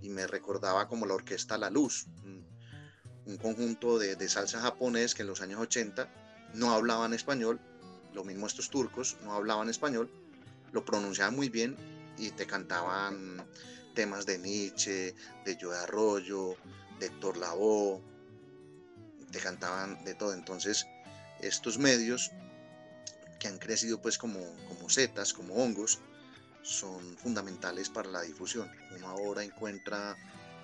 Y 0.00 0.08
me 0.08 0.26
recordaba 0.26 0.88
como 0.88 1.06
la 1.06 1.14
orquesta 1.14 1.58
La 1.58 1.70
Luz, 1.70 2.06
un, 3.26 3.36
conjunto 3.36 3.98
de, 3.98 4.16
de 4.16 4.28
salsa 4.28 4.60
japonés 4.60 5.14
que 5.14 5.22
en 5.22 5.28
los 5.28 5.40
años 5.40 5.60
80 5.60 6.08
no 6.54 6.72
hablaban 6.72 7.14
español. 7.14 7.60
Lo 8.12 8.24
mismo 8.24 8.46
estos 8.46 8.70
turcos 8.70 9.16
no 9.22 9.32
hablaban 9.34 9.68
español, 9.68 10.10
lo 10.72 10.84
pronunciaban 10.84 11.34
muy 11.34 11.48
bien 11.48 11.76
y 12.16 12.30
te 12.30 12.46
cantaban 12.46 13.44
temas 13.94 14.26
de 14.26 14.38
Nietzsche, 14.38 15.14
de 15.44 15.58
Joe 15.60 15.76
Arroyo, 15.76 16.56
de 16.98 17.06
Héctor 17.06 17.36
Lavoe, 17.36 18.00
te 19.30 19.40
cantaban 19.40 20.04
de 20.04 20.14
todo. 20.14 20.32
Entonces, 20.32 20.86
estos 21.40 21.78
medios 21.78 22.30
que 23.40 23.48
han 23.48 23.58
crecido 23.58 24.00
pues 24.00 24.18
como, 24.18 24.40
como 24.68 24.88
setas, 24.88 25.32
como 25.32 25.54
hongos, 25.54 26.00
son 26.62 27.16
fundamentales 27.18 27.90
para 27.90 28.08
la 28.08 28.22
difusión. 28.22 28.70
Uno 28.96 29.08
ahora 29.08 29.42
encuentra 29.42 30.16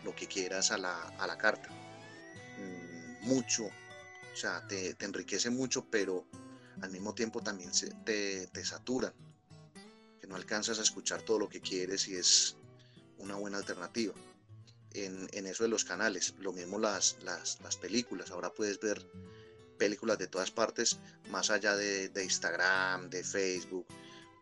lo 0.05 0.15
que 0.15 0.27
quieras 0.27 0.71
a 0.71 0.79
la, 0.79 0.97
a 1.19 1.27
la 1.27 1.37
carta. 1.37 1.69
Mucho, 3.23 3.67
o 3.67 4.37
sea, 4.37 4.67
te, 4.67 4.95
te, 4.95 5.05
enriquece 5.05 5.51
mucho, 5.51 5.85
pero 5.91 6.27
al 6.81 6.91
mismo 6.91 7.15
tiempo 7.15 7.43
también 7.43 7.75
se, 7.75 7.91
te, 8.05 8.47
te 8.49 8.65
saturan, 8.65 9.13
que 10.21 10.27
no 10.27 10.37
alcanzas 10.37 10.79
a 10.79 10.83
escuchar 10.83 11.23
todo 11.23 11.39
lo 11.39 11.49
que 11.49 11.61
quieres 11.61 12.09
y 12.09 12.17
es 12.17 12.57
una 13.19 13.37
buena 13.37 13.59
alternativa 13.59 14.15
en, 14.93 15.47
eso 15.47 15.65
de 15.65 15.69
los 15.69 15.85
canales. 15.85 16.35
Lo 16.41 16.53
mismo 16.53 16.79
las, 16.79 17.17
las, 17.23 17.77
películas. 17.77 18.31
Ahora 18.31 18.53
puedes 18.53 18.81
ver 18.81 19.07
películas 19.79 20.19
de 20.19 20.27
todas 20.27 20.51
partes, 20.51 20.99
más 21.31 21.51
allá 21.51 21.77
de, 21.77 22.11
Instagram, 22.23 23.09
de 23.11 23.25
Facebook. 23.25 23.87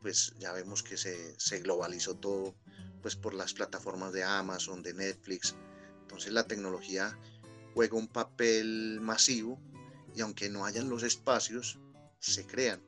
Pues 0.01 0.33
ya 0.39 0.53
vemos 0.53 0.83
que 0.83 0.97
se, 0.97 1.61
globalizó 1.61 2.15
todo 2.15 2.55
pues 3.03 3.15
por 3.15 3.35
las 3.35 3.53
plataformas 3.53 4.13
de 4.13 4.25
Amazon, 4.25 4.83
de 4.83 4.95
Netflix. 4.95 5.55
Entonces 6.03 6.33
la 6.33 6.47
tecnología 6.47 7.17
juega 7.79 7.97
un 7.97 8.09
papel 8.09 8.99
masivo 9.01 9.57
y 10.13 10.21
aunque 10.21 10.49
no 10.49 10.65
hayan 10.65 10.91
los 10.91 11.05
espacios, 11.05 11.79
se 12.19 12.45
crean. 12.45 12.81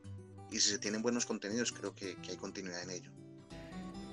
Y 0.51 0.59
si 0.59 0.71
se 0.71 0.81
tienen 0.81 1.01
buenos 1.01 1.27
contenidos, 1.27 1.71
creo 1.71 1.95
que 1.95 2.17
hay 2.29 2.37
continuidad 2.37 2.83
en 2.83 2.91
ello. 2.91 3.11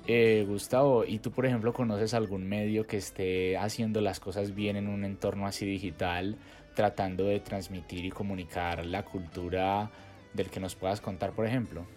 Eh, 0.06 0.44
Gustavo, 0.46 1.04
¿y 1.04 1.18
tú 1.18 1.32
por 1.32 1.46
ejemplo 1.46 1.72
conoces 1.72 2.14
algún 2.14 2.48
medio 2.48 2.86
que 2.86 2.96
esté 2.96 3.58
haciendo 3.58 4.00
las 4.00 4.20
cosas 4.20 4.54
bien 4.54 4.76
en 4.76 4.86
un 4.86 5.04
entorno 5.04 5.48
así 5.48 5.66
digital, 5.66 6.38
tratando 6.76 7.24
de 7.24 7.40
transmitir 7.40 8.04
y 8.04 8.10
comunicar 8.10 8.86
la 8.86 9.04
cultura 9.04 9.90
del 10.32 10.48
que 10.48 10.60
nos 10.60 10.76
puedas 10.76 11.00
contar, 11.00 11.34
por 11.34 11.44
ejemplo? 11.44 11.88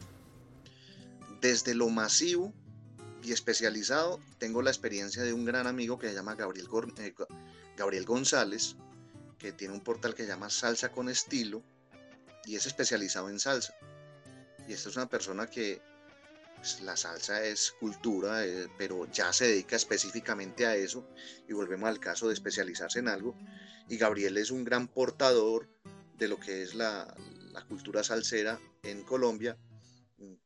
Desde 1.39 1.75
lo 1.75 1.87
masivo 1.89 2.51
y 3.21 3.31
especializado, 3.31 4.19
tengo 4.39 4.63
la 4.63 4.71
experiencia 4.71 5.21
de 5.21 5.33
un 5.33 5.45
gran 5.45 5.67
amigo 5.67 5.99
que 5.99 6.09
se 6.09 6.15
llama 6.15 6.33
Gabriel, 6.33 6.65
eh, 6.97 7.13
Gabriel 7.81 8.05
González, 8.05 8.75
que 9.39 9.53
tiene 9.53 9.73
un 9.73 9.81
portal 9.81 10.13
que 10.13 10.21
se 10.21 10.29
llama 10.29 10.51
Salsa 10.51 10.91
con 10.91 11.09
Estilo, 11.09 11.63
y 12.45 12.55
es 12.55 12.67
especializado 12.67 13.27
en 13.27 13.39
salsa. 13.39 13.73
Y 14.67 14.73
esta 14.73 14.89
es 14.89 14.95
una 14.97 15.09
persona 15.09 15.47
que 15.47 15.81
pues, 16.57 16.81
la 16.81 16.95
salsa 16.95 17.43
es 17.43 17.71
cultura, 17.79 18.45
eh, 18.45 18.67
pero 18.77 19.11
ya 19.11 19.33
se 19.33 19.47
dedica 19.47 19.75
específicamente 19.75 20.67
a 20.67 20.75
eso 20.75 21.09
y 21.49 21.53
volvemos 21.53 21.89
al 21.89 21.99
caso 21.99 22.27
de 22.27 22.35
especializarse 22.35 22.99
en 22.99 23.07
algo. 23.07 23.35
Y 23.89 23.97
Gabriel 23.97 24.37
es 24.37 24.51
un 24.51 24.63
gran 24.63 24.87
portador 24.87 25.67
de 26.19 26.27
lo 26.27 26.39
que 26.39 26.61
es 26.61 26.75
la, 26.75 27.11
cultura 27.67 28.03
salsera 28.03 28.59
en 28.83 29.01
Colombia. 29.01 29.57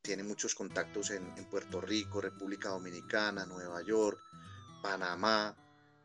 Tiene 0.00 0.22
muchos 0.22 0.54
contactos 0.54 1.10
en 1.10 1.44
Puerto 1.50 1.82
Rico, 1.82 2.22
República 2.22 2.70
Dominicana, 2.70 3.44
Nueva 3.44 3.82
York, 3.82 4.18
Panamá, 4.82 5.54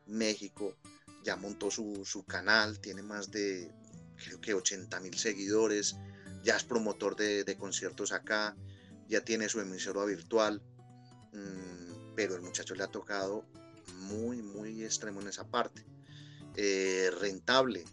México. 0.07 0.75
Ya 1.23 1.35
montó 1.35 1.69
su, 1.69 2.03
su 2.05 2.23
canal, 2.23 2.79
tiene 2.79 3.03
más 3.03 3.31
de, 3.31 3.71
creo 4.15 4.41
que 4.41 4.53
80 4.53 4.99
mil 4.99 5.17
seguidores. 5.17 5.95
Ya 6.43 6.55
es 6.55 6.63
promotor 6.63 7.15
de, 7.15 7.43
de 7.43 7.55
conciertos 7.55 8.11
acá 8.11 8.55
ya 9.11 9.21
tiene 9.25 9.49
su 9.49 9.59
emisora 9.59 10.05
virtual, 10.05 10.61
mm, 11.33 12.15
pero 12.15 12.33
el 12.35 12.41
muchacho 12.41 12.75
le 12.75 12.83
ha 12.83 12.87
tocado 12.87 13.43
muy, 14.03 14.41
muy 14.41 14.85
extremo 14.85 15.19
en 15.19 15.27
esa 15.27 15.45
parte. 15.45 15.83
Eh, 16.55 17.11
rentable, 17.19 17.83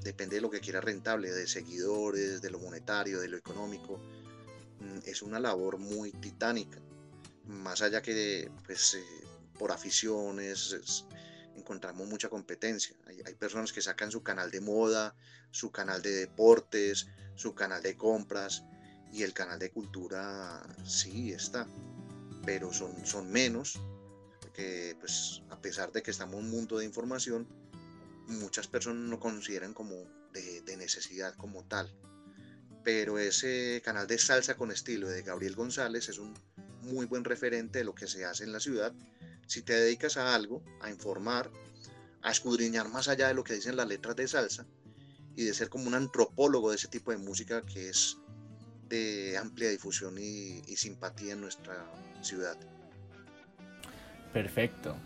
depende 0.00 0.36
de 0.36 0.42
lo 0.42 0.50
que 0.50 0.60
quiera 0.60 0.80
rentable, 0.80 1.32
de 1.32 1.48
seguidores, 1.48 2.40
de 2.40 2.50
lo 2.50 2.60
monetario, 2.60 3.20
de 3.20 3.28
lo 3.28 3.36
económico. 3.36 3.98
Mm, 4.78 5.00
es 5.04 5.22
una 5.22 5.40
labor 5.40 5.78
muy 5.78 6.12
titánica. 6.12 6.80
Más 7.46 7.82
allá 7.82 8.00
que 8.00 8.48
pues, 8.64 8.94
eh, 8.94 9.04
por 9.58 9.72
aficiones, 9.72 11.04
encontramos 11.56 12.06
mucha 12.08 12.28
competencia. 12.28 12.94
Hay, 13.06 13.34
personas 13.34 13.72
que 13.72 13.80
sacan 13.80 14.10
su 14.10 14.22
canal 14.22 14.50
de 14.50 14.60
moda, 14.60 15.14
su 15.50 15.70
canal 15.70 16.02
de 16.02 16.10
deportes, 16.10 17.08
su 17.34 17.54
canal 17.54 17.82
de 17.82 17.96
compras, 17.96 18.64
y 19.12 19.22
el 19.22 19.32
canal 19.32 19.58
de 19.58 19.70
cultura 19.70 20.62
sí 20.84 21.32
está, 21.32 21.66
pero 22.44 22.72
son, 22.72 23.06
son 23.06 23.30
menos, 23.30 23.80
porque 24.40 24.96
pues 24.98 25.42
a 25.50 25.60
pesar 25.60 25.92
de 25.92 26.02
que 26.02 26.10
estamos 26.10 26.34
en 26.34 26.44
un 26.44 26.50
mundo 26.50 26.78
de 26.78 26.84
información, 26.84 27.46
muchas 28.26 28.66
personas 28.66 29.08
no 29.08 29.20
consideran 29.20 29.72
como 29.72 29.94
de 30.32 30.76
necesidad 30.76 31.34
como 31.36 31.64
tal. 31.64 31.94
Pero 32.82 33.18
ese 33.18 33.80
canal 33.84 34.06
de 34.06 34.18
salsa 34.18 34.56
con 34.56 34.70
estilo 34.70 35.08
de 35.08 35.22
Gabriel 35.22 35.56
González 35.56 36.08
es 36.08 36.18
un 36.18 36.34
muy 36.82 37.06
buen 37.06 37.24
referente 37.24 37.78
de 37.78 37.84
lo 37.84 37.94
que 37.94 38.06
se 38.06 38.24
hace 38.24 38.44
en 38.44 38.52
la 38.52 38.60
ciudad. 38.60 38.92
Si 39.46 39.62
te 39.62 39.74
dedicas 39.74 40.16
a 40.16 40.34
algo, 40.34 40.62
a 40.80 40.90
informar, 40.90 41.50
a 42.22 42.30
escudriñar 42.30 42.88
más 42.88 43.08
allá 43.08 43.28
de 43.28 43.34
lo 43.34 43.44
que 43.44 43.54
dicen 43.54 43.76
las 43.76 43.86
letras 43.86 44.16
de 44.16 44.26
salsa 44.26 44.66
y 45.36 45.44
de 45.44 45.54
ser 45.54 45.68
como 45.68 45.86
un 45.86 45.94
antropólogo 45.94 46.70
de 46.70 46.76
ese 46.76 46.88
tipo 46.88 47.10
de 47.10 47.18
música 47.18 47.62
que 47.62 47.88
es 47.90 48.18
de 48.88 49.36
amplia 49.38 49.70
difusión 49.70 50.16
y, 50.18 50.62
simpatía 50.76 51.32
en 51.32 51.40
nuestra 51.40 51.74
ciudad. 52.22 52.56
Perfecto. 54.32 54.96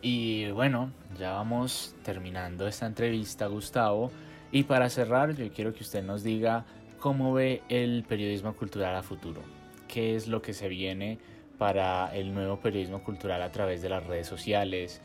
Y 0.00 0.50
bueno, 0.50 0.92
ya 1.18 1.32
vamos 1.32 1.94
terminando 2.04 2.66
esta 2.66 2.86
entrevista, 2.86 3.46
Gustavo. 3.46 4.10
Y 4.52 4.64
para 4.64 4.88
cerrar, 4.88 5.34
yo 5.34 5.52
quiero 5.52 5.74
que 5.74 5.82
usted 5.82 6.02
nos 6.02 6.22
diga 6.22 6.64
cómo 6.98 7.32
ve 7.32 7.62
el 7.68 8.04
periodismo 8.08 8.56
cultural 8.56 8.96
a 8.96 9.02
futuro. 9.02 9.42
¿Qué 9.88 10.16
es 10.16 10.28
lo 10.28 10.42
que 10.42 10.54
se 10.54 10.68
viene 10.68 11.18
para 11.58 12.14
el 12.16 12.32
nuevo 12.32 12.60
periodismo 12.60 13.02
cultural 13.02 13.42
a 13.42 13.50
través 13.50 13.82
de 13.82 13.88
las 13.88 14.06
redes 14.06 14.26
sociales 14.26 15.00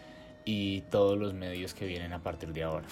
y 0.46 0.82
todos 0.84 1.18
los 1.18 1.34
medios 1.34 1.74
que 1.74 1.86
vienen 1.86 2.14
a 2.14 2.22
partir 2.22 2.54
de 2.54 2.64
ahora? 2.64 2.88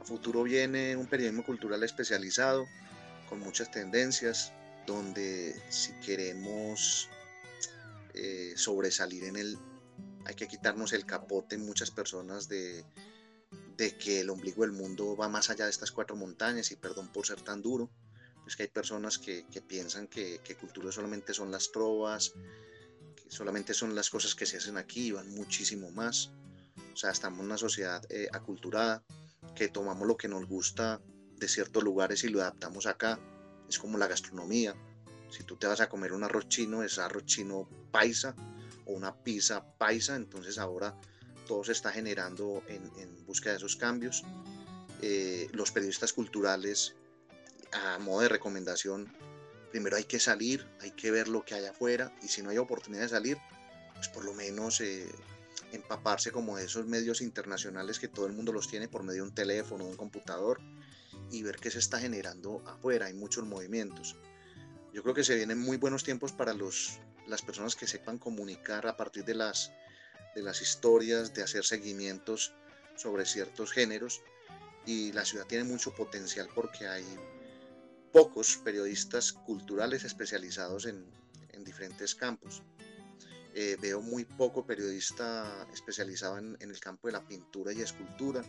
A 0.00 0.04
futuro 0.04 0.42
viene 0.42 0.96
un 0.96 1.06
periodismo 1.06 1.44
cultural 1.44 1.82
especializado 1.82 2.64
con 3.28 3.40
muchas 3.40 3.70
tendencias, 3.70 4.52
donde 4.86 5.54
si 5.68 5.92
queremos 6.00 7.08
eh, 8.14 8.52
sobresalir 8.56 9.24
en 9.24 9.36
él, 9.36 9.58
hay 10.26 10.34
que 10.34 10.48
quitarnos 10.48 10.92
el 10.92 11.04
capote 11.04 11.58
muchas 11.58 11.90
personas 11.90 12.48
de, 12.48 12.84
de 13.76 13.96
que 13.96 14.20
el 14.20 14.30
ombligo 14.30 14.62
del 14.62 14.72
mundo 14.72 15.16
va 15.16 15.28
más 15.28 15.50
allá 15.50 15.64
de 15.64 15.70
estas 15.70 15.90
cuatro 15.90 16.16
montañas 16.16 16.70
y 16.70 16.76
perdón 16.76 17.08
por 17.08 17.26
ser 17.26 17.40
tan 17.40 17.60
duro, 17.62 17.90
es 18.46 18.56
que 18.56 18.64
hay 18.64 18.68
personas 18.68 19.18
que, 19.18 19.46
que 19.50 19.60
piensan 19.60 20.06
que, 20.06 20.40
que, 20.44 20.56
cultura 20.56 20.92
solamente 20.92 21.32
son 21.32 21.50
las 21.50 21.72
trovas, 21.72 22.32
que 23.16 23.30
solamente 23.30 23.74
son 23.74 23.94
las 23.94 24.10
cosas 24.10 24.34
que 24.34 24.46
se 24.46 24.58
hacen 24.58 24.76
aquí, 24.76 25.12
van 25.12 25.30
muchísimo 25.30 25.90
más. 25.90 26.30
O 26.92 26.96
sea, 26.96 27.10
estamos 27.10 27.40
en 27.40 27.46
una 27.46 27.58
sociedad 27.58 28.04
eh, 28.10 28.28
aculturada, 28.32 29.02
que 29.54 29.68
tomamos 29.68 30.06
lo 30.06 30.16
que 30.16 30.28
nos 30.28 30.46
gusta 30.46 31.00
de 31.36 31.48
ciertos 31.48 31.82
lugares 31.82 32.24
y 32.24 32.28
lo 32.28 32.40
adaptamos 32.40 32.86
acá. 32.86 33.18
Es 33.68 33.78
como 33.78 33.98
la 33.98 34.06
gastronomía. 34.06 34.74
Si 35.30 35.42
tú 35.42 35.56
te 35.56 35.66
vas 35.66 35.80
a 35.80 35.88
comer 35.88 36.12
un 36.12 36.24
arroz 36.24 36.48
chino, 36.48 36.82
es 36.82 36.98
arroz 36.98 37.24
chino 37.24 37.68
paisa 37.90 38.34
o 38.84 38.92
una 38.92 39.16
pizza 39.16 39.64
paisa, 39.78 40.16
entonces 40.16 40.58
ahora 40.58 40.94
todo 41.46 41.64
se 41.64 41.72
está 41.72 41.90
generando 41.90 42.62
en, 42.68 42.90
en 42.98 43.24
búsqueda 43.26 43.52
de 43.52 43.58
esos 43.58 43.76
cambios. 43.76 44.22
Eh, 45.02 45.48
los 45.52 45.70
periodistas 45.72 46.12
culturales, 46.12 46.94
a 47.74 47.98
modo 47.98 48.22
de 48.22 48.28
recomendación, 48.28 49.12
primero 49.70 49.96
hay 49.96 50.04
que 50.04 50.20
salir, 50.20 50.66
hay 50.80 50.92
que 50.92 51.10
ver 51.10 51.28
lo 51.28 51.44
que 51.44 51.54
hay 51.54 51.66
afuera 51.66 52.14
y 52.22 52.28
si 52.28 52.42
no 52.42 52.50
hay 52.50 52.58
oportunidad 52.58 53.02
de 53.02 53.08
salir, 53.08 53.38
pues 53.94 54.08
por 54.08 54.24
lo 54.24 54.32
menos 54.32 54.80
eh, 54.80 55.08
empaparse 55.72 56.30
como 56.30 56.56
de 56.56 56.64
esos 56.64 56.86
medios 56.86 57.20
internacionales 57.20 57.98
que 57.98 58.08
todo 58.08 58.26
el 58.26 58.32
mundo 58.32 58.52
los 58.52 58.68
tiene 58.68 58.88
por 58.88 59.02
medio 59.02 59.22
de 59.22 59.28
un 59.28 59.34
teléfono, 59.34 59.84
de 59.84 59.90
un 59.90 59.96
computador 59.96 60.60
y 61.30 61.42
ver 61.42 61.56
qué 61.56 61.70
se 61.70 61.80
está 61.80 61.98
generando 61.98 62.62
afuera. 62.66 63.06
Hay 63.06 63.14
muchos 63.14 63.44
movimientos. 63.44 64.16
Yo 64.92 65.02
creo 65.02 65.14
que 65.14 65.24
se 65.24 65.34
vienen 65.34 65.58
muy 65.58 65.76
buenos 65.76 66.04
tiempos 66.04 66.32
para 66.32 66.54
los, 66.54 67.00
las 67.26 67.42
personas 67.42 67.74
que 67.74 67.88
sepan 67.88 68.18
comunicar 68.18 68.86
a 68.86 68.96
partir 68.96 69.24
de 69.24 69.34
las, 69.34 69.72
de 70.36 70.42
las 70.42 70.62
historias, 70.62 71.34
de 71.34 71.42
hacer 71.42 71.64
seguimientos 71.64 72.54
sobre 72.96 73.26
ciertos 73.26 73.72
géneros. 73.72 74.22
Y 74.86 75.12
la 75.12 75.24
ciudad 75.24 75.46
tiene 75.46 75.64
mucho 75.64 75.92
potencial 75.94 76.48
porque 76.54 76.86
hay 76.86 77.04
pocos 78.14 78.56
periodistas 78.56 79.32
culturales 79.32 80.04
especializados 80.04 80.86
en, 80.86 81.04
en 81.52 81.64
diferentes 81.64 82.14
campos. 82.14 82.62
Eh, 83.52 83.76
veo 83.82 84.00
muy 84.00 84.24
poco 84.24 84.64
periodista 84.64 85.66
especializado 85.74 86.38
en, 86.38 86.56
en 86.60 86.70
el 86.70 86.80
campo 86.80 87.08
de 87.08 87.12
la 87.12 87.26
pintura 87.26 87.74
y 87.74 87.82
escultura 87.82 88.42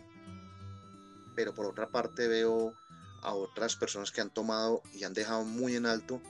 pero 1.36 1.54
por 1.54 1.66
otra 1.66 1.88
parte 1.88 2.26
veo 2.26 2.74
a 3.22 3.34
otras 3.34 3.76
personas 3.76 4.10
que 4.10 4.22
han 4.22 4.30
tomado 4.30 4.82
y 4.92 5.04
han 5.04 5.12
dejado 5.12 5.44
muy 5.44 5.76
en 5.76 5.86
alto 5.86 6.20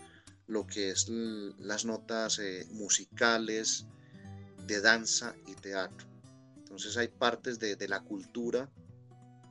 lo 0.48 0.66
que 0.66 0.90
es 0.90 1.08
las 1.08 1.84
notas 1.84 2.38
eh, 2.38 2.66
musicales, 2.72 3.86
de 4.66 4.80
danza 4.80 5.34
y 5.46 5.54
teatro. 5.54 6.06
Entonces 6.56 6.96
hay 6.96 7.08
partes 7.08 7.58
de, 7.58 7.76
de, 7.76 7.88
la 7.88 8.00
cultura 8.00 8.68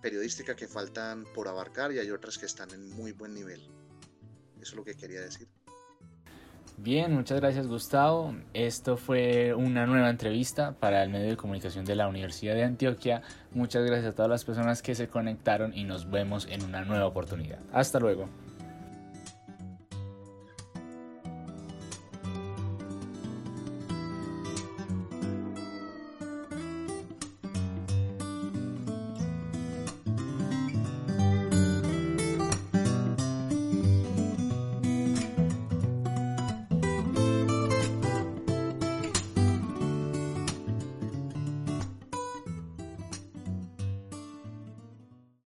periodística 0.01 0.55
que 0.55 0.67
faltan 0.67 1.25
por 1.33 1.47
abarcar 1.47 1.91
y 1.91 1.99
hay 1.99 2.11
otras 2.11 2.37
que 2.37 2.45
están 2.45 2.71
en 2.71 2.89
muy 2.89 3.13
buen 3.13 3.33
nivel. 3.33 3.74
Eso 4.65 4.71
es 4.71 4.77
lo 4.77 4.83
que 4.83 4.95
quería 4.95 5.21
decir. 5.21 5.47
Bien, 6.77 7.13
muchas 7.13 7.39
gracias 7.39 7.67
Gustavo. 7.67 8.35
Esto 8.55 8.97
fue 8.97 9.53
una 9.53 9.85
nueva 9.85 10.09
entrevista 10.09 10.71
para 10.71 11.03
el 11.03 11.11
medio 11.11 11.29
de 11.29 11.37
comunicación 11.37 11.85
de 11.85 11.95
la 11.95 12.07
Universidad 12.07 12.55
de 12.55 12.63
Antioquia. 12.63 13.21
Muchas 13.51 13.85
gracias 13.85 14.13
a 14.13 14.15
todas 14.15 14.31
las 14.31 14.43
personas 14.43 14.81
que 14.81 14.95
se 14.95 15.07
conectaron 15.07 15.71
y 15.77 15.83
nos 15.83 16.09
vemos 16.09 16.47
en 16.49 16.63
una 16.63 16.83
nueva 16.83 17.05
oportunidad. 17.05 17.59
Hasta 17.71 17.99
luego. 17.99 18.27